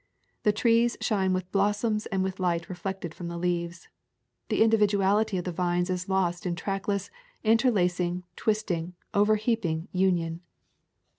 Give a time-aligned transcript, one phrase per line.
[0.41, 3.87] The trees shine with blossoms and with light reflected from the leaves.
[4.49, 7.11] The individuality of the vines is lost in trackless,
[7.43, 10.41] interlacing, twisting, overheaping union.